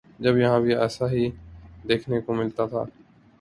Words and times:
جب 0.19 0.37
یہاں 0.37 0.59
بھی 0.59 0.75
ایسا 0.75 1.11
ہی 1.11 1.29
دیکھنے 1.87 2.21
کو 2.21 2.33
ملتا 2.33 2.65
تھا۔ 2.65 2.83